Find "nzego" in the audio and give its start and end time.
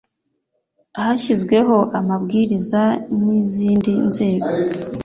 4.07-4.47